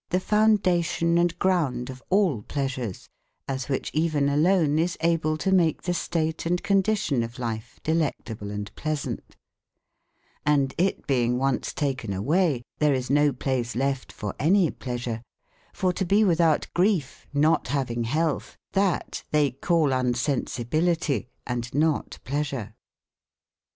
[0.09, 3.07] |^g foundation and grounde of all pleasures,
[3.47, 8.49] as whiche even alone is bable to make the state and condition of life delectable
[8.49, 9.37] and pleasaunt,
[10.43, 15.21] Hnd it beyng once taken awaye, there is no place lef te for any pleasure,
[15.71, 22.73] for to be without greife not havinge health, that they call unsen/ sibilitie, andnot pleasure.